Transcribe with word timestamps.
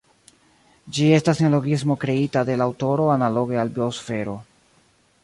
Ĝi 0.97 1.09
estas 1.17 1.41
neologismo 1.43 1.97
kreita 2.05 2.43
de 2.49 2.57
la 2.63 2.69
aŭtoro 2.71 3.07
analoge 3.17 3.63
al 3.65 3.73
"biosfero". 3.77 4.35